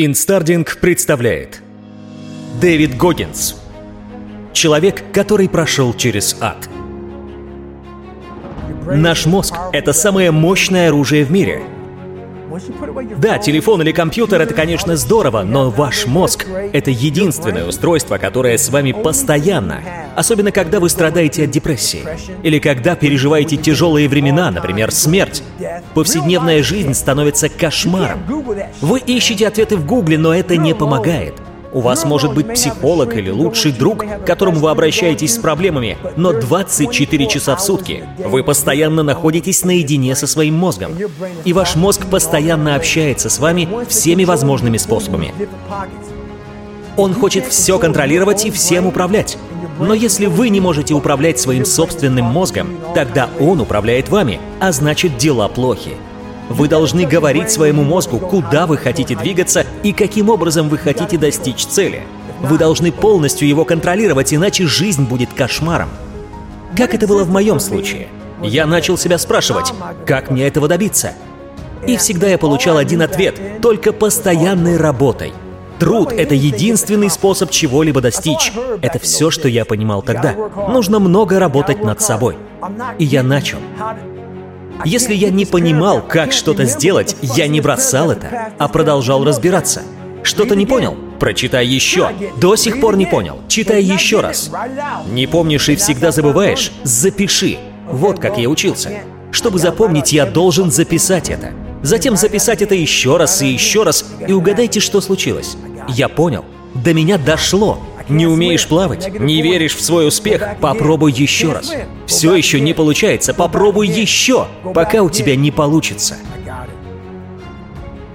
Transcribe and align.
Инстардинг 0.00 0.76
представляет 0.76 1.60
Дэвид 2.60 2.96
Гоггинс 2.96 3.56
Человек, 4.52 5.02
который 5.12 5.48
прошел 5.48 5.92
через 5.92 6.36
ад 6.40 6.68
Наш 8.86 9.26
мозг— 9.26 9.56
это 9.72 9.92
самое 9.92 10.30
мощное 10.30 10.90
оружие 10.90 11.24
в 11.24 11.32
мире— 11.32 11.62
да, 13.18 13.38
телефон 13.38 13.82
или 13.82 13.92
компьютер— 13.92 14.40
это, 14.42 14.54
конечно, 14.54 14.96
здорово, 14.96 15.42
но 15.42 15.70
ваш 15.70 16.06
мозг— 16.06 16.46
это 16.72 16.90
единственное 16.90 17.66
устройство, 17.66 18.18
которое 18.18 18.56
с 18.56 18.70
вами 18.70 18.92
постоянно. 18.92 19.82
Особенно, 20.16 20.50
когда 20.50 20.80
вы 20.80 20.88
страдаете 20.88 21.44
от 21.44 21.50
депрессии. 21.50 22.02
Или 22.42 22.58
когда 22.58 22.96
переживаете 22.96 23.56
тяжелые 23.56 24.08
времена, 24.08 24.50
например, 24.50 24.90
смерть. 24.90 25.42
Повседневная 25.94 26.62
жизнь 26.62 26.94
становится 26.94 27.48
кошмаром. 27.48 28.20
Вы 28.80 29.00
ищете 29.00 29.46
ответы 29.46 29.76
в 29.76 29.86
Гугле, 29.86 30.18
но 30.18 30.34
это 30.34 30.56
не 30.56 30.74
помогает. 30.74 31.34
У 31.72 31.80
вас 31.80 32.04
может 32.04 32.32
быть 32.32 32.54
психолог 32.54 33.14
или 33.14 33.30
лучший 33.30 33.72
друг, 33.72 34.04
к 34.04 34.26
которому 34.26 34.58
вы 34.58 34.70
обращаетесь 34.70 35.34
с 35.34 35.38
проблемами, 35.38 35.98
но 36.16 36.32
24 36.32 37.26
часа 37.26 37.56
в 37.56 37.60
сутки 37.60 38.04
вы 38.24 38.42
постоянно 38.42 39.02
находитесь 39.02 39.64
наедине 39.64 40.16
со 40.16 40.26
своим 40.26 40.54
мозгом. 40.54 40.92
И 41.44 41.52
ваш 41.52 41.76
мозг 41.76 42.06
постоянно 42.06 42.74
общается 42.74 43.28
с 43.28 43.38
вами 43.38 43.68
всеми 43.86 44.24
возможными 44.24 44.78
способами. 44.78 45.34
Он 46.96 47.14
хочет 47.14 47.46
все 47.46 47.78
контролировать 47.78 48.44
и 48.46 48.50
всем 48.50 48.86
управлять. 48.86 49.36
Но 49.78 49.94
если 49.94 50.26
вы 50.26 50.48
не 50.48 50.60
можете 50.60 50.94
управлять 50.94 51.38
своим 51.38 51.64
собственным 51.64 52.24
мозгом, 52.26 52.78
тогда 52.94 53.30
он 53.38 53.60
управляет 53.60 54.08
вами, 54.08 54.40
а 54.60 54.72
значит 54.72 55.16
дела 55.18 55.48
плохи. 55.48 55.92
Вы 56.48 56.68
должны 56.68 57.06
говорить 57.06 57.50
своему 57.50 57.84
мозгу, 57.84 58.18
куда 58.18 58.66
вы 58.66 58.76
хотите 58.76 59.14
двигаться 59.14 59.66
и 59.82 59.92
каким 59.92 60.30
образом 60.30 60.68
вы 60.68 60.78
хотите 60.78 61.18
достичь 61.18 61.66
цели. 61.66 62.02
Вы 62.40 62.56
должны 62.56 62.90
полностью 62.90 63.46
его 63.46 63.64
контролировать, 63.64 64.32
иначе 64.32 64.66
жизнь 64.66 65.04
будет 65.04 65.32
кошмаром. 65.32 65.90
Как 66.76 66.94
это 66.94 67.06
было 67.06 67.24
в 67.24 67.30
моем 67.30 67.60
случае? 67.60 68.08
Я 68.42 68.66
начал 68.66 68.96
себя 68.96 69.18
спрашивать, 69.18 69.72
как 70.06 70.30
мне 70.30 70.46
этого 70.46 70.68
добиться? 70.68 71.12
И 71.86 71.96
всегда 71.96 72.28
я 72.28 72.38
получал 72.38 72.76
один 72.76 73.02
ответ– 73.02 73.60
только 73.62 73.92
постоянной 73.92 74.76
работой. 74.76 75.32
Труд– 75.78 76.12
это 76.16 76.34
единственный 76.34 77.10
способ 77.10 77.50
чего-либо 77.50 78.00
достичь. 78.00 78.52
Это 78.82 78.98
все, 78.98 79.30
что 79.30 79.48
я 79.48 79.64
понимал 79.64 80.02
тогда. 80.02 80.34
Нужно 80.68 80.98
много 80.98 81.38
работать 81.38 81.82
над 81.82 82.00
собой. 82.00 82.36
И 82.98 83.04
я 83.04 83.22
начал. 83.22 83.58
Если 84.84 85.14
я 85.14 85.30
не 85.30 85.44
понимал, 85.44 86.02
как 86.02 86.32
что-то 86.32 86.64
сделать, 86.64 87.16
я 87.22 87.48
не 87.48 87.60
бросал 87.60 88.10
это, 88.10 88.52
а 88.58 88.68
продолжал 88.68 89.24
разбираться. 89.24 89.82
Что-то 90.22 90.54
не 90.54 90.66
понял? 90.66 90.96
Прочитай 91.18 91.66
еще. 91.66 92.10
До 92.36 92.54
сих 92.56 92.80
пор 92.80 92.96
не 92.96 93.06
понял. 93.06 93.38
Читай 93.48 93.82
еще 93.82 94.20
раз. 94.20 94.50
Не 95.10 95.26
помнишь 95.26 95.68
и 95.68 95.76
всегда 95.76 96.10
забываешь? 96.10 96.70
Запиши. 96.84 97.58
Вот 97.90 98.18
как 98.18 98.38
я 98.38 98.48
учился. 98.48 98.90
Чтобы 99.30 99.58
запомнить, 99.58 100.12
я 100.12 100.26
должен 100.26 100.70
записать 100.70 101.30
это. 101.30 101.52
Затем 101.82 102.16
записать 102.16 102.62
это 102.62 102.74
еще 102.74 103.16
раз 103.16 103.40
и 103.40 103.48
еще 103.48 103.84
раз, 103.84 104.04
и 104.26 104.32
угадайте, 104.32 104.80
что 104.80 105.00
случилось. 105.00 105.56
Я 105.88 106.08
понял. 106.08 106.44
До 106.74 106.94
меня 106.94 107.18
дошло. 107.18 107.78
Не 108.08 108.26
умеешь 108.26 108.66
плавать? 108.66 109.18
Не 109.18 109.42
веришь 109.42 109.76
в 109.76 109.82
свой 109.82 110.08
успех? 110.08 110.42
Попробуй 110.60 111.12
еще 111.12 111.52
раз. 111.52 111.72
Все 112.06 112.34
еще 112.34 112.60
не 112.60 112.72
получается, 112.72 113.34
попробуй 113.34 113.88
еще, 113.88 114.46
пока 114.74 115.02
у 115.02 115.10
тебя 115.10 115.36
не 115.36 115.50
получится. 115.50 116.16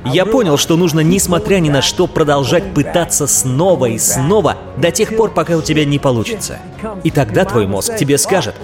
Я 0.05 0.25
понял, 0.25 0.57
что 0.57 0.75
нужно, 0.75 0.99
несмотря 0.99 1.59
ни 1.59 1.69
на 1.69 1.81
что, 1.81 2.07
продолжать 2.07 2.73
пытаться 2.73 3.25
снова 3.25 3.85
и 3.85 3.97
снова 3.97 4.57
до 4.77 4.91
тех 4.91 5.15
пор, 5.15 5.31
пока 5.31 5.55
у 5.55 5.61
тебя 5.61 5.85
не 5.85 5.99
получится. 5.99 6.59
И 7.03 7.11
тогда 7.11 7.45
твой 7.45 7.67
мозг 7.67 7.95
тебе 7.95 8.17
скажет, 8.17 8.55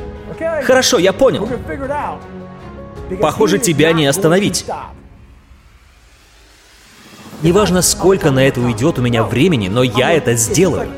«Хорошо, 0.63 0.97
я 0.99 1.13
понял. 1.13 1.47
Похоже, 3.21 3.57
тебя 3.57 3.91
не 3.93 4.05
остановить. 4.05 4.65
Неважно, 7.41 7.81
сколько 7.81 8.31
на 8.31 8.39
это 8.39 8.59
уйдет 8.59 8.99
у 8.99 9.01
меня 9.01 9.23
времени, 9.23 9.69
но 9.69 9.83
я 9.83 10.11
это 10.11 10.35
сделаю. 10.35 10.89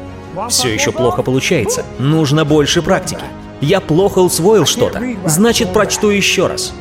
Все 0.50 0.74
еще 0.74 0.92
плохо 0.92 1.22
получается. 1.22 1.86
Нужно 2.00 2.46
больше 2.46 2.82
практики. 2.82 3.24
Я 3.60 3.80
плохо 3.80 4.20
усвоил 4.20 4.66
что-то. 4.66 5.02
Значит, 5.26 5.72
прочту 5.72 6.10
еще 6.10 6.48
раз. 6.48 6.74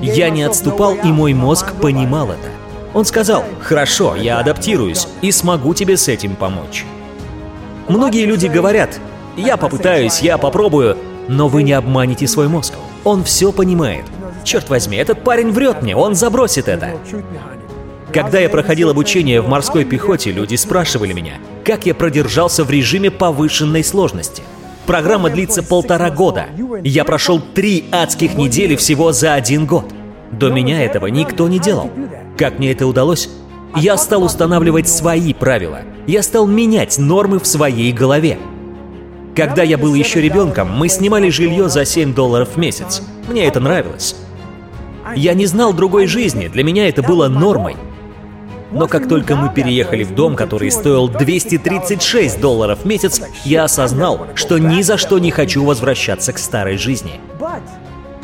Я 0.00 0.30
не 0.30 0.42
отступал, 0.42 0.94
и 0.94 1.08
мой 1.08 1.34
мозг 1.34 1.74
понимал 1.74 2.30
это. 2.30 2.48
Он 2.94 3.04
сказал, 3.04 3.44
«Хорошо, 3.60 4.16
я 4.16 4.38
адаптируюсь 4.38 5.06
и 5.20 5.30
смогу 5.30 5.74
тебе 5.74 5.96
с 5.96 6.08
этим 6.08 6.36
помочь». 6.36 6.84
Многие 7.88 8.24
люди 8.24 8.46
говорят, 8.46 8.98
«Я 9.36 9.56
попытаюсь, 9.56 10.20
я 10.20 10.38
попробую», 10.38 10.96
но 11.28 11.48
вы 11.48 11.62
не 11.62 11.72
обманете 11.72 12.26
свой 12.26 12.48
мозг. 12.48 12.74
Он 13.04 13.24
все 13.24 13.52
понимает. 13.52 14.04
Черт 14.44 14.68
возьми, 14.68 14.96
этот 14.96 15.22
парень 15.22 15.50
врет 15.50 15.82
мне, 15.82 15.96
он 15.96 16.14
забросит 16.14 16.68
это. 16.68 16.96
Когда 18.12 18.40
я 18.40 18.50
проходил 18.50 18.90
обучение 18.90 19.40
в 19.40 19.48
морской 19.48 19.84
пехоте, 19.84 20.32
люди 20.32 20.54
спрашивали 20.56 21.14
меня, 21.14 21.38
как 21.64 21.86
я 21.86 21.94
продержался 21.94 22.62
в 22.62 22.70
режиме 22.70 23.10
повышенной 23.10 23.82
сложности. 23.82 24.42
Программа 24.86 25.30
длится 25.30 25.62
полтора 25.62 26.10
года. 26.10 26.46
Я 26.84 27.04
прошел 27.04 27.40
три 27.40 27.84
адских 27.90 28.34
недели 28.34 28.76
всего 28.76 29.12
за 29.12 29.32
один 29.32 29.64
год. 29.64 29.86
До 30.30 30.50
меня 30.50 30.84
этого 30.84 31.06
никто 31.06 31.48
не 31.48 31.58
делал. 31.58 31.90
Как 32.36 32.58
мне 32.58 32.72
это 32.72 32.86
удалось? 32.86 33.30
Я 33.76 33.96
стал 33.96 34.24
устанавливать 34.24 34.88
свои 34.88 35.32
правила. 35.32 35.80
Я 36.06 36.22
стал 36.22 36.46
менять 36.46 36.98
нормы 36.98 37.38
в 37.38 37.46
своей 37.46 37.92
голове. 37.92 38.38
Когда 39.34 39.62
я 39.62 39.78
был 39.78 39.94
еще 39.94 40.20
ребенком, 40.20 40.70
мы 40.70 40.90
снимали 40.90 41.30
жилье 41.30 41.70
за 41.70 41.86
7 41.86 42.12
долларов 42.12 42.50
в 42.54 42.58
месяц. 42.58 43.00
Мне 43.28 43.46
это 43.46 43.60
нравилось. 43.60 44.16
Я 45.16 45.32
не 45.32 45.46
знал 45.46 45.72
другой 45.72 46.06
жизни, 46.06 46.48
для 46.48 46.62
меня 46.62 46.88
это 46.88 47.02
было 47.02 47.28
нормой. 47.28 47.76
Но 48.72 48.88
как 48.88 49.08
только 49.08 49.36
мы 49.36 49.52
переехали 49.52 50.02
в 50.02 50.14
дом, 50.14 50.34
который 50.34 50.70
стоил 50.70 51.08
236 51.08 52.40
долларов 52.40 52.80
в 52.80 52.86
месяц, 52.86 53.20
я 53.44 53.64
осознал, 53.64 54.26
что 54.34 54.58
ни 54.58 54.82
за 54.82 54.96
что 54.96 55.18
не 55.18 55.30
хочу 55.30 55.64
возвращаться 55.64 56.32
к 56.32 56.38
старой 56.38 56.78
жизни. 56.78 57.20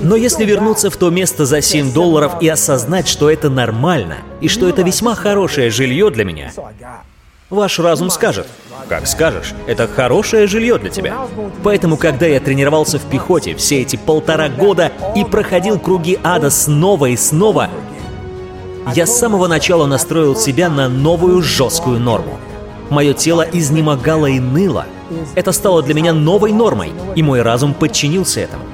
Но 0.01 0.15
если 0.15 0.45
вернуться 0.45 0.91
в 0.91 0.97
то 0.97 1.11
место 1.11 1.45
за 1.45 1.61
7 1.61 1.93
долларов 1.93 2.41
и 2.41 2.49
осознать, 2.49 3.09
что 3.09 3.31
это 3.31 3.51
нормально, 3.51 4.19
и 4.41 4.49
что 4.49 4.69
это 4.69 4.83
весьма 4.83 5.15
хорошее 5.15 5.71
жилье 5.71 6.11
для 6.11 6.25
меня, 6.25 6.53
ваш 7.51 7.79
разум 7.81 8.09
скажет, 8.09 8.47
как 8.89 9.07
скажешь, 9.07 9.55
это 9.67 9.89
хорошее 9.89 10.47
жилье 10.47 10.79
для 10.79 10.91
тебя. 10.91 11.17
Поэтому, 11.65 11.97
когда 11.97 12.27
я 12.27 12.39
тренировался 12.39 12.99
в 12.99 13.03
пехоте 13.11 13.57
все 13.57 13.83
эти 13.83 13.97
полтора 13.97 14.49
года 14.49 14.93
и 15.17 15.25
проходил 15.25 15.81
круги 15.81 16.19
ада 16.23 16.51
снова 16.51 17.07
и 17.07 17.17
снова, 17.17 17.69
я 18.95 19.07
с 19.07 19.19
самого 19.19 19.47
начала 19.49 19.87
настроил 19.87 20.37
себя 20.37 20.69
на 20.69 20.89
новую 20.89 21.43
жесткую 21.43 22.01
норму. 22.01 22.39
Мое 22.91 23.13
тело 23.13 23.47
изнемогало 23.53 24.27
и 24.27 24.41
ныло. 24.41 24.87
Это 25.35 25.53
стало 25.53 25.83
для 25.83 25.95
меня 25.95 26.13
новой 26.13 26.53
нормой, 26.53 26.93
и 27.15 27.23
мой 27.23 27.43
разум 27.43 27.75
подчинился 27.75 28.41
этому. 28.41 28.65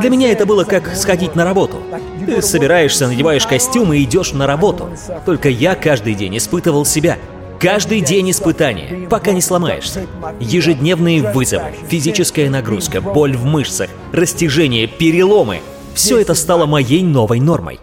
Для 0.00 0.10
меня 0.10 0.30
это 0.30 0.46
было 0.46 0.64
как 0.64 0.94
сходить 0.94 1.34
на 1.34 1.44
работу. 1.44 1.78
Ты 2.26 2.42
собираешься, 2.42 3.08
надеваешь 3.08 3.46
костюм 3.46 3.92
и 3.92 4.02
идешь 4.02 4.32
на 4.32 4.46
работу. 4.46 4.88
Только 5.26 5.48
я 5.48 5.74
каждый 5.74 6.14
день 6.14 6.36
испытывал 6.36 6.84
себя. 6.84 7.18
Каждый 7.60 8.00
день 8.00 8.30
испытания, 8.30 9.08
пока 9.08 9.32
не 9.32 9.40
сломаешься. 9.40 10.06
Ежедневные 10.40 11.22
вызовы, 11.32 11.72
физическая 11.88 12.50
нагрузка, 12.50 13.00
боль 13.00 13.36
в 13.36 13.44
мышцах, 13.44 13.88
растяжение, 14.12 14.86
переломы. 14.86 15.60
Все 15.94 16.18
это 16.18 16.34
стало 16.34 16.66
моей 16.66 17.02
новой 17.02 17.40
нормой. 17.40 17.80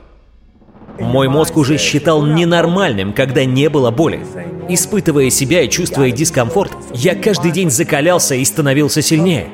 Мой 1.02 1.28
мозг 1.28 1.58
уже 1.58 1.78
считал 1.78 2.24
ненормальным, 2.26 3.12
когда 3.14 3.44
не 3.44 3.70
было 3.70 3.92
боли. 3.92 4.26
Испытывая 4.70 5.30
себя 5.30 5.64
и 5.64 5.70
чувствуя 5.70 6.12
дискомфорт, 6.12 6.72
я 6.94 7.16
каждый 7.16 7.52
день 7.52 7.70
закалялся 7.70 8.36
и 8.36 8.46
становился 8.46 9.02
сильнее. 9.02 9.50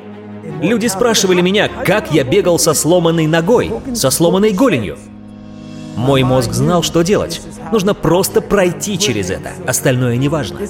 Люди 0.62 0.86
спрашивали 0.86 1.40
меня, 1.40 1.68
как 1.68 2.12
я 2.12 2.24
бегал 2.24 2.58
со 2.58 2.74
сломанной 2.74 3.26
ногой, 3.26 3.72
со 3.94 4.10
сломанной 4.10 4.52
голенью. 4.52 4.98
Мой 5.96 6.22
мозг 6.22 6.52
знал, 6.52 6.82
что 6.82 7.02
делать. 7.02 7.40
Нужно 7.72 7.92
просто 7.92 8.40
пройти 8.40 8.98
через 8.98 9.30
это, 9.30 9.50
остальное 9.66 10.16
не 10.16 10.28
важно. 10.28 10.60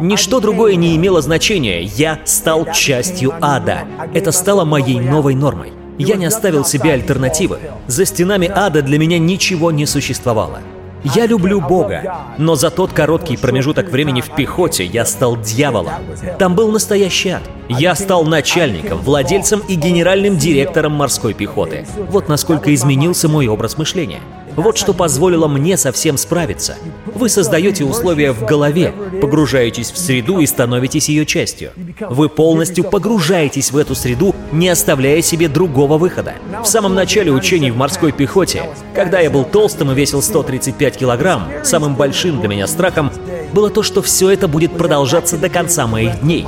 Ничто 0.00 0.40
другое 0.40 0.74
не 0.74 0.96
имело 0.96 1.22
значения, 1.22 1.82
я 1.82 2.18
стал 2.24 2.66
частью 2.72 3.32
ада. 3.40 3.84
Это 4.12 4.32
стало 4.32 4.64
моей 4.64 4.98
новой 4.98 5.34
нормой. 5.34 5.72
Я 5.98 6.16
не 6.16 6.24
оставил 6.26 6.64
себе 6.64 6.92
альтернативы. 6.92 7.58
За 7.86 8.04
стенами 8.04 8.50
ада 8.52 8.82
для 8.82 8.98
меня 8.98 9.18
ничего 9.18 9.70
не 9.70 9.86
существовало. 9.86 10.60
Я 11.04 11.26
люблю 11.26 11.60
Бога, 11.60 12.26
но 12.38 12.54
за 12.54 12.70
тот 12.70 12.92
короткий 12.92 13.36
промежуток 13.36 13.88
времени 13.88 14.20
в 14.20 14.30
пехоте 14.36 14.84
я 14.84 15.04
стал 15.04 15.36
дьяволом. 15.36 15.94
Там 16.38 16.54
был 16.54 16.70
настоящий 16.70 17.30
ад. 17.30 17.42
Я 17.68 17.96
стал 17.96 18.24
начальником, 18.24 18.98
владельцем 18.98 19.62
и 19.66 19.74
генеральным 19.74 20.36
директором 20.36 20.92
морской 20.92 21.34
пехоты. 21.34 21.86
Вот 22.08 22.28
насколько 22.28 22.72
изменился 22.72 23.28
мой 23.28 23.48
образ 23.48 23.78
мышления. 23.78 24.20
Вот 24.56 24.76
что 24.76 24.92
позволило 24.92 25.48
мне 25.48 25.76
совсем 25.76 26.16
справиться. 26.16 26.76
Вы 27.06 27.28
создаете 27.28 27.84
условия 27.84 28.32
в 28.32 28.44
голове, 28.44 28.92
погружаетесь 29.20 29.90
в 29.90 29.98
среду 29.98 30.40
и 30.40 30.46
становитесь 30.46 31.08
ее 31.08 31.24
частью. 31.24 31.70
Вы 32.00 32.28
полностью 32.28 32.84
погружаетесь 32.84 33.70
в 33.70 33.76
эту 33.76 33.94
среду, 33.94 34.34
не 34.52 34.68
оставляя 34.68 35.22
себе 35.22 35.48
другого 35.48 35.96
выхода. 35.98 36.34
В 36.62 36.66
самом 36.66 36.94
начале 36.94 37.32
учений 37.32 37.70
в 37.70 37.76
морской 37.76 38.12
пехоте, 38.12 38.64
когда 38.94 39.20
я 39.20 39.30
был 39.30 39.44
толстым 39.44 39.90
и 39.90 39.94
весил 39.94 40.22
135 40.22 40.96
килограмм, 40.96 41.48
самым 41.62 41.94
большим 41.94 42.40
для 42.40 42.48
меня 42.48 42.66
страхом 42.66 43.10
было 43.52 43.70
то, 43.70 43.82
что 43.82 44.02
все 44.02 44.30
это 44.30 44.48
будет 44.48 44.76
продолжаться 44.76 45.36
до 45.36 45.48
конца 45.48 45.86
моих 45.86 46.20
дней. 46.20 46.46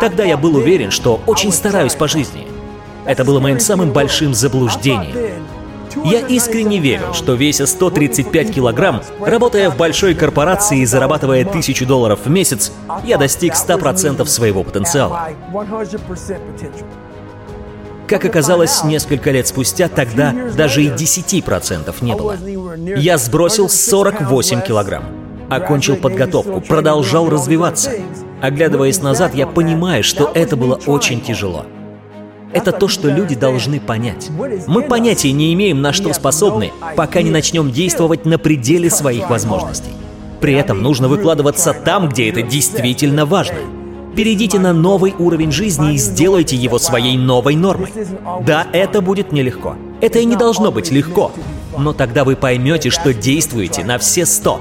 Тогда 0.00 0.24
я 0.24 0.36
был 0.36 0.56
уверен, 0.56 0.90
что 0.90 1.20
очень 1.26 1.52
стараюсь 1.52 1.94
по 1.94 2.08
жизни. 2.08 2.46
Это 3.04 3.24
было 3.24 3.40
моим 3.40 3.58
самым 3.58 3.92
большим 3.92 4.34
заблуждением. 4.34 5.42
Я 6.04 6.20
искренне 6.20 6.78
верил, 6.78 7.14
что 7.14 7.34
веся 7.34 7.66
135 7.66 8.54
килограмм, 8.54 9.02
работая 9.20 9.70
в 9.70 9.76
большой 9.76 10.14
корпорации 10.14 10.80
и 10.80 10.86
зарабатывая 10.86 11.44
тысячу 11.44 11.86
долларов 11.86 12.20
в 12.24 12.30
месяц, 12.30 12.72
я 13.04 13.18
достиг 13.18 13.54
100% 13.54 14.24
своего 14.26 14.62
потенциала. 14.62 15.28
Как 18.06 18.24
оказалось, 18.24 18.84
несколько 18.84 19.30
лет 19.30 19.46
спустя 19.46 19.88
тогда 19.88 20.34
даже 20.54 20.82
и 20.82 20.88
10% 20.88 21.94
не 22.02 22.14
было. 22.14 22.36
Я 22.96 23.16
сбросил 23.16 23.68
48 23.68 24.60
килограмм, 24.62 25.04
окончил 25.48 25.96
подготовку, 25.96 26.60
продолжал 26.60 27.30
развиваться. 27.30 27.92
Оглядываясь 28.42 29.00
назад, 29.00 29.34
я 29.34 29.46
понимаю, 29.46 30.02
что 30.02 30.30
это 30.34 30.56
было 30.56 30.78
очень 30.86 31.20
тяжело. 31.20 31.64
Это 32.52 32.72
то, 32.72 32.88
что 32.88 33.08
люди 33.08 33.34
должны 33.34 33.80
понять. 33.80 34.30
Мы 34.66 34.82
понятия 34.82 35.32
не 35.32 35.52
имеем, 35.54 35.80
на 35.80 35.92
что 35.92 36.12
способны, 36.12 36.72
пока 36.96 37.22
не 37.22 37.30
начнем 37.30 37.70
действовать 37.70 38.24
на 38.24 38.38
пределе 38.38 38.90
своих 38.90 39.30
возможностей. 39.30 39.92
При 40.40 40.54
этом 40.54 40.82
нужно 40.82 41.08
выкладываться 41.08 41.72
там, 41.72 42.08
где 42.08 42.28
это 42.28 42.42
действительно 42.42 43.26
важно. 43.26 43.58
Перейдите 44.16 44.58
на 44.58 44.72
новый 44.72 45.14
уровень 45.18 45.52
жизни 45.52 45.94
и 45.94 45.96
сделайте 45.96 46.56
его 46.56 46.78
своей 46.78 47.16
новой 47.16 47.56
нормой. 47.56 47.90
Да, 48.44 48.66
это 48.72 49.00
будет 49.00 49.32
нелегко. 49.32 49.76
Это 50.00 50.18
и 50.18 50.24
не 50.24 50.36
должно 50.36 50.70
быть 50.70 50.90
легко. 50.90 51.32
Но 51.78 51.92
тогда 51.92 52.24
вы 52.24 52.36
поймете, 52.36 52.90
что 52.90 53.14
действуете 53.14 53.84
на 53.84 53.98
все 53.98 54.26
сто. 54.26 54.60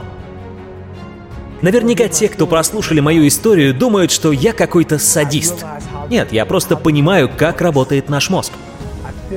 Наверняка 1.61 2.07
те, 2.07 2.27
кто 2.27 2.47
прослушали 2.47 3.01
мою 3.01 3.27
историю, 3.27 3.73
думают, 3.73 4.11
что 4.11 4.31
я 4.31 4.53
какой-то 4.53 4.97
садист. 4.97 5.65
Нет, 6.11 6.33
я 6.33 6.45
просто 6.45 6.75
понимаю, 6.75 7.29
как 7.29 7.61
работает 7.61 8.09
наш 8.09 8.29
мозг. 8.29 8.51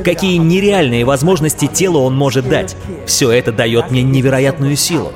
Какие 0.04 0.38
нереальные 0.38 1.04
возможности 1.04 1.68
телу 1.68 2.00
он 2.00 2.16
может 2.16 2.48
дать. 2.48 2.76
Все 3.06 3.30
это 3.30 3.52
дает 3.52 3.92
мне 3.92 4.02
невероятную 4.02 4.74
силу. 4.74 5.12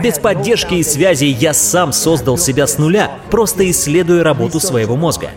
Без 0.00 0.20
поддержки 0.20 0.74
и 0.74 0.84
связи 0.84 1.24
я 1.24 1.52
сам 1.52 1.92
создал 1.92 2.38
себя 2.38 2.68
с 2.68 2.78
нуля, 2.78 3.10
просто 3.32 3.68
исследуя 3.68 4.22
работу 4.22 4.60
своего 4.60 4.94
мозга. 4.94 5.30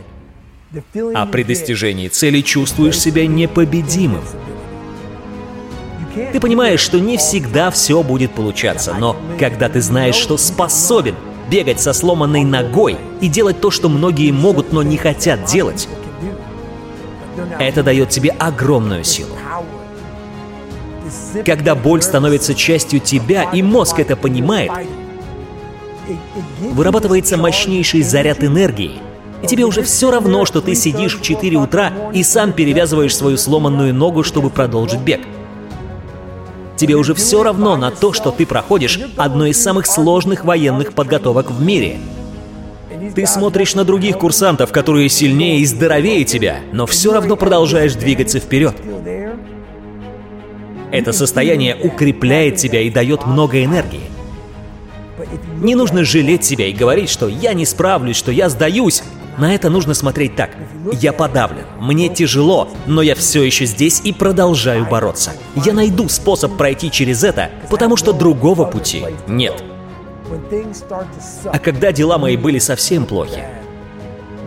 А 1.15 1.25
при 1.25 1.41
достижении 1.41 2.07
цели 2.07 2.41
чувствуешь 2.41 2.99
себя 2.99 3.25
непобедимым. 3.25 4.21
Ты 6.31 6.39
понимаешь, 6.39 6.79
что 6.79 6.99
не 6.99 7.17
всегда 7.17 7.71
все 7.71 8.03
будет 8.03 8.33
получаться, 8.33 8.93
но 8.93 9.15
когда 9.39 9.67
ты 9.67 9.81
знаешь, 9.81 10.13
что 10.13 10.37
способен 10.37 11.15
бегать 11.51 11.81
со 11.81 11.93
сломанной 11.93 12.45
ногой 12.45 12.97
и 13.19 13.27
делать 13.27 13.59
то, 13.59 13.69
что 13.69 13.89
многие 13.89 14.31
могут, 14.31 14.71
но 14.71 14.81
не 14.81 14.97
хотят 14.97 15.45
делать, 15.45 15.87
это 17.59 17.83
дает 17.83 18.09
тебе 18.09 18.31
огромную 18.31 19.03
силу. 19.03 19.35
Когда 21.45 21.75
боль 21.75 22.01
становится 22.01 22.55
частью 22.55 23.01
тебя, 23.01 23.43
и 23.51 23.61
мозг 23.61 23.99
это 23.99 24.15
понимает, 24.15 24.71
вырабатывается 26.61 27.37
мощнейший 27.37 28.01
заряд 28.01 28.43
энергии, 28.43 28.99
и 29.43 29.47
тебе 29.47 29.65
уже 29.65 29.83
все 29.83 30.09
равно, 30.09 30.45
что 30.45 30.61
ты 30.61 30.73
сидишь 30.73 31.17
в 31.17 31.21
4 31.21 31.57
утра 31.57 31.91
и 32.13 32.23
сам 32.23 32.53
перевязываешь 32.53 33.15
свою 33.15 33.37
сломанную 33.37 33.93
ногу, 33.93 34.23
чтобы 34.23 34.49
продолжить 34.49 35.01
бег. 35.01 35.21
Тебе 36.81 36.95
уже 36.95 37.13
все 37.13 37.43
равно 37.43 37.77
на 37.77 37.91
то, 37.91 38.11
что 38.11 38.31
ты 38.31 38.43
проходишь 38.43 38.99
одну 39.15 39.45
из 39.45 39.61
самых 39.61 39.85
сложных 39.85 40.45
военных 40.45 40.93
подготовок 40.93 41.51
в 41.51 41.61
мире. 41.61 41.99
Ты 43.13 43.27
смотришь 43.27 43.75
на 43.75 43.83
других 43.83 44.17
курсантов, 44.17 44.71
которые 44.71 45.07
сильнее 45.07 45.59
и 45.59 45.65
здоровее 45.67 46.23
тебя, 46.23 46.61
но 46.71 46.87
все 46.87 47.13
равно 47.13 47.35
продолжаешь 47.35 47.93
двигаться 47.93 48.39
вперед. 48.39 48.73
Это 50.91 51.13
состояние 51.13 51.77
укрепляет 51.79 52.55
тебя 52.55 52.81
и 52.81 52.89
дает 52.89 53.27
много 53.27 53.63
энергии. 53.63 54.09
Не 55.61 55.75
нужно 55.75 56.03
жалеть 56.03 56.43
себя 56.43 56.65
и 56.65 56.73
говорить, 56.73 57.11
что 57.11 57.27
я 57.27 57.53
не 57.53 57.67
справлюсь, 57.67 58.17
что 58.17 58.31
я 58.31 58.49
сдаюсь. 58.49 59.03
На 59.37 59.55
это 59.55 59.69
нужно 59.69 59.93
смотреть 59.93 60.35
так. 60.35 60.51
Я 60.99 61.13
подавлен, 61.13 61.65
мне 61.79 62.09
тяжело, 62.09 62.69
но 62.85 63.01
я 63.01 63.15
все 63.15 63.43
еще 63.43 63.65
здесь 63.65 64.01
и 64.03 64.13
продолжаю 64.13 64.85
бороться. 64.85 65.31
Я 65.55 65.73
найду 65.73 66.09
способ 66.09 66.57
пройти 66.57 66.91
через 66.91 67.23
это, 67.23 67.49
потому 67.69 67.97
что 67.97 68.13
другого 68.13 68.65
пути 68.65 69.03
нет. 69.27 69.63
А 71.45 71.59
когда 71.59 71.91
дела 71.91 72.17
мои 72.17 72.37
были 72.37 72.59
совсем 72.59 73.05
плохи, 73.05 73.43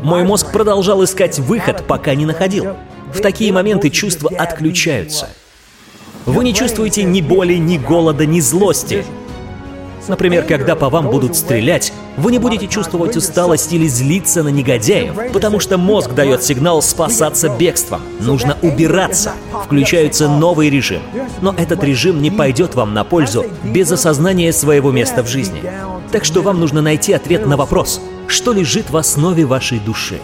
мой 0.03 0.23
мозг 0.25 0.53
продолжал 0.53 1.03
искать 1.03 1.39
выход, 1.39 1.85
пока 1.87 2.15
не 2.15 2.27
находил. 2.27 2.77
В 3.13 3.21
такие 3.21 3.53
моменты 3.53 3.91
чувства 3.91 4.31
отключаются– 4.37 5.31
вы 6.27 6.43
не 6.43 6.55
чувствуете 6.55 7.05
ни 7.05 7.21
боли, 7.21 7.55
ни 7.55 7.77
голода, 7.77 8.25
ни 8.25 8.41
злости. 8.41 9.05
Например, 10.09 10.45
когда 10.45 10.77
по 10.77 10.89
вам 10.89 11.09
будут 11.09 11.37
стрелять, 11.37 11.93
вы 12.17 12.33
не 12.33 12.39
будете 12.39 12.69
чувствовать 12.69 13.17
усталость 13.17 13.73
или 13.73 13.87
злиться 13.87 14.43
на 14.43 14.49
негодяев, 14.49 15.33
потому 15.33 15.61
что 15.61 15.79
мозг 15.79 16.13
дает 16.13 16.43
сигнал 16.43 16.83
спасаться 16.83 17.49
бегством. 17.49 18.03
Нужно 18.21 18.57
убираться. 18.63 19.33
Включается 19.65 20.29
новый 20.29 20.71
режим. 20.71 21.03
Но 21.41 21.55
этот 21.57 21.83
режим 21.83 22.23
не 22.23 22.31
пойдет 22.31 22.75
вам 22.75 22.95
на 22.95 23.05
пользу 23.05 23.47
без 23.65 23.91
осознания 23.91 24.53
своего 24.53 24.93
места 24.93 25.23
в 25.23 25.29
жизни. 25.29 25.63
Так 26.13 26.25
что 26.25 26.43
вам 26.43 26.61
нужно 26.61 26.83
найти 26.83 27.13
ответ 27.13 27.47
на 27.47 27.57
вопрос, 27.57 28.01
что 28.29 28.53
лежит 28.53 28.91
в 28.91 28.97
основе 28.97 29.45
вашей 29.45 29.81
души. 29.81 30.21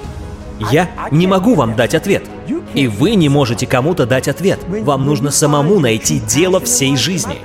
Я 0.71 0.91
не 1.11 1.27
могу 1.27 1.55
вам 1.55 1.75
дать 1.75 1.95
ответ. 1.95 2.25
И 2.75 2.87
вы 2.87 3.15
не 3.15 3.29
можете 3.29 3.67
кому-то 3.67 4.07
дать 4.07 4.29
ответ. 4.29 4.61
Вам 4.69 5.05
нужно 5.05 5.31
самому 5.31 5.81
найти 5.81 6.21
дело 6.21 6.61
всей 6.61 6.97
жизни. 6.97 7.39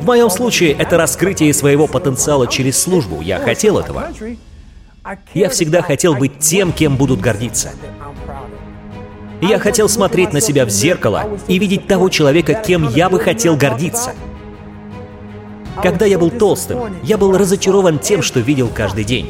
В 0.00 0.06
моем 0.06 0.30
случае 0.30 0.72
это 0.72 0.96
раскрытие 0.96 1.52
своего 1.52 1.86
потенциала 1.86 2.46
через 2.46 2.80
службу. 2.80 3.20
Я 3.20 3.38
хотел 3.38 3.78
этого. 3.78 4.08
Я 5.34 5.50
всегда 5.50 5.82
хотел 5.82 6.14
быть 6.14 6.38
тем, 6.38 6.72
кем 6.72 6.96
будут 6.96 7.20
гордиться. 7.20 7.72
Я 9.40 9.58
хотел 9.58 9.88
смотреть 9.88 10.32
на 10.32 10.40
себя 10.40 10.64
в 10.64 10.70
зеркало 10.70 11.28
и 11.48 11.58
видеть 11.58 11.86
того 11.86 12.08
человека, 12.08 12.54
кем 12.54 12.88
я 12.88 13.10
бы 13.10 13.20
хотел 13.20 13.56
гордиться. 13.56 14.14
Когда 15.82 16.06
я 16.06 16.18
был 16.18 16.30
толстым, 16.30 16.94
я 17.02 17.18
был 17.18 17.36
разочарован 17.36 17.98
тем, 17.98 18.22
что 18.22 18.40
видел 18.40 18.70
каждый 18.74 19.04
день. 19.04 19.28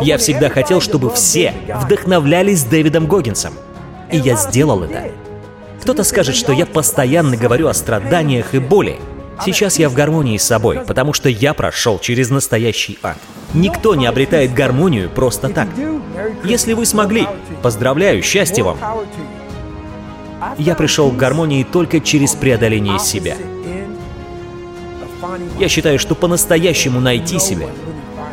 Я 0.00 0.18
всегда 0.18 0.48
хотел, 0.48 0.80
чтобы 0.80 1.10
все 1.10 1.54
вдохновлялись 1.82 2.64
Дэвидом 2.64 3.06
Гоггинсом. 3.06 3.54
И 4.10 4.18
я 4.18 4.36
сделал 4.36 4.82
это. 4.82 5.10
Кто-то 5.82 6.04
скажет, 6.04 6.36
что 6.36 6.52
я 6.52 6.66
постоянно 6.66 7.36
говорю 7.36 7.68
о 7.68 7.74
страданиях 7.74 8.54
и 8.54 8.58
боли. 8.58 8.96
Сейчас 9.44 9.78
я 9.78 9.88
в 9.88 9.94
гармонии 9.94 10.36
с 10.36 10.44
собой, 10.44 10.80
потому 10.86 11.12
что 11.12 11.28
я 11.28 11.54
прошел 11.54 11.98
через 11.98 12.30
настоящий 12.30 12.98
ад. 13.02 13.16
Никто 13.54 13.94
не 13.94 14.06
обретает 14.06 14.52
гармонию 14.52 15.08
просто 15.08 15.48
так. 15.48 15.68
Если 16.44 16.72
вы 16.72 16.84
смогли, 16.86 17.26
поздравляю, 17.62 18.22
счастья 18.22 18.64
вам. 18.64 18.78
Я 20.58 20.74
пришел 20.74 21.10
к 21.10 21.16
гармонии 21.16 21.64
только 21.64 22.00
через 22.00 22.34
преодоление 22.34 22.98
себя. 22.98 23.36
Я 25.58 25.68
считаю, 25.68 25.98
что 25.98 26.14
по-настоящему 26.14 27.00
найти 27.00 27.38
себя 27.38 27.68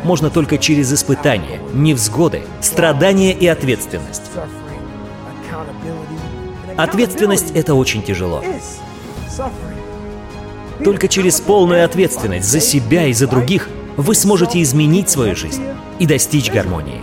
можно 0.04 0.30
только 0.30 0.58
через 0.58 0.92
испытания, 0.92 1.60
невзгоды, 1.72 2.42
страдания 2.60 3.32
и 3.32 3.46
ответственность. 3.46 4.22
Ответственность— 6.76 7.52
это 7.54 7.74
очень 7.74 8.02
тяжело. 8.02 8.42
Только 10.84 11.08
через 11.08 11.40
полную 11.40 11.84
ответственность 11.84 12.48
за 12.48 12.60
себя 12.60 13.06
и 13.06 13.12
за 13.12 13.26
других 13.26 13.68
вы 13.96 14.14
сможете 14.14 14.60
изменить 14.62 15.08
свою 15.08 15.34
жизнь 15.34 15.64
и 15.98 16.06
достичь 16.06 16.50
гармонии. 16.50 17.00